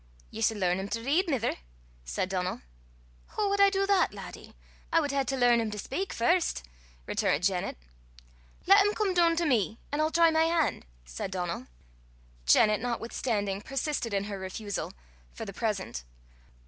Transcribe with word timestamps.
"Ye 0.31 0.41
sud 0.41 0.57
learn 0.57 0.79
him 0.79 0.87
to 0.89 1.03
read, 1.03 1.27
mither," 1.29 1.57
said 2.05 2.27
Donal. 2.27 2.61
"Hoo 3.35 3.49
wad 3.49 3.61
I 3.61 3.69
du 3.69 3.85
that, 3.85 4.11
laddie? 4.15 4.55
I 4.91 4.99
wad 4.99 5.11
hae 5.11 5.23
to 5.25 5.37
learn 5.37 5.61
him 5.61 5.69
to 5.69 5.77
speyk 5.77 6.11
first," 6.11 6.63
returned 7.05 7.43
Janet. 7.43 7.77
"Lat 8.65 8.83
him 8.83 8.95
come 8.95 9.13
doon 9.13 9.35
to 9.35 9.45
me, 9.45 9.77
an' 9.91 9.99
I'll 10.01 10.09
try 10.09 10.31
my 10.31 10.45
han'," 10.45 10.85
said 11.05 11.29
Donal. 11.29 11.67
Janet, 12.47 12.81
notwithstanding, 12.81 13.61
persisted 13.61 14.11
in 14.11 14.23
her 14.23 14.39
refusal 14.39 14.93
for 15.33 15.45
the 15.45 15.53
present. 15.53 16.03